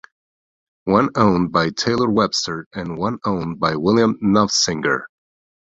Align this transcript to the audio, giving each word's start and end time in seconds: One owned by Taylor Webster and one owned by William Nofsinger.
One 0.85 1.09
owned 1.15 1.51
by 1.51 1.69
Taylor 1.69 2.09
Webster 2.09 2.65
and 2.73 2.97
one 2.97 3.19
owned 3.23 3.59
by 3.59 3.75
William 3.75 4.17
Nofsinger. 4.19 5.01